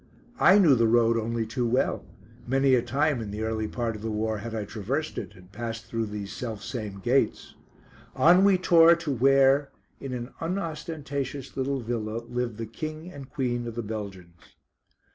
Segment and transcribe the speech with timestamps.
[0.39, 2.03] I knew the road only too well;
[2.47, 5.51] many a time in the early part of the war had I traversed it, and
[5.51, 7.53] passed through these self same gates.
[8.15, 9.69] On we tore to where,
[9.99, 14.55] in an unostentatious little villa, lived the King and Queen of the Belgians.